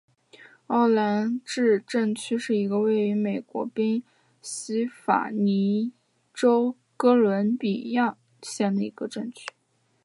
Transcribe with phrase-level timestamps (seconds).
[0.65, 4.01] 奥兰治镇区是一个位于美国宾
[4.41, 5.91] 夕法尼亚
[6.33, 9.45] 州哥伦比亚县的一个镇区。